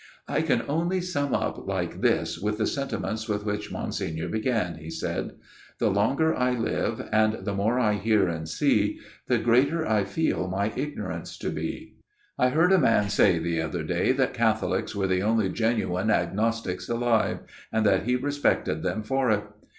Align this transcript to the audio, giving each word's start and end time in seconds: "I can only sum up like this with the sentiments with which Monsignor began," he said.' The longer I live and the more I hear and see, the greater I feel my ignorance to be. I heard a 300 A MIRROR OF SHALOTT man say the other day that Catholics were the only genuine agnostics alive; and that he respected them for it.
"I 0.37 0.41
can 0.41 0.63
only 0.67 0.99
sum 0.99 1.35
up 1.35 1.67
like 1.67 2.01
this 2.01 2.39
with 2.39 2.57
the 2.57 2.65
sentiments 2.65 3.29
with 3.29 3.45
which 3.45 3.71
Monsignor 3.71 4.29
began," 4.29 4.77
he 4.79 4.89
said.' 4.89 5.33
The 5.77 5.91
longer 5.91 6.33
I 6.35 6.57
live 6.57 7.07
and 7.11 7.45
the 7.45 7.53
more 7.53 7.77
I 7.77 7.93
hear 7.93 8.27
and 8.27 8.49
see, 8.49 8.99
the 9.27 9.37
greater 9.37 9.87
I 9.87 10.03
feel 10.05 10.47
my 10.47 10.73
ignorance 10.75 11.37
to 11.37 11.51
be. 11.51 11.97
I 12.39 12.49
heard 12.49 12.71
a 12.71 12.77
300 12.77 12.77
A 12.77 12.77
MIRROR 12.77 12.77
OF 12.77 12.81
SHALOTT 12.81 13.01
man 13.03 13.09
say 13.11 13.37
the 13.37 13.61
other 13.61 13.83
day 13.83 14.11
that 14.11 14.33
Catholics 14.33 14.95
were 14.95 15.07
the 15.07 15.21
only 15.21 15.49
genuine 15.49 16.09
agnostics 16.09 16.89
alive; 16.89 17.41
and 17.71 17.85
that 17.85 18.01
he 18.05 18.15
respected 18.15 18.81
them 18.81 19.03
for 19.03 19.29
it. 19.29 19.43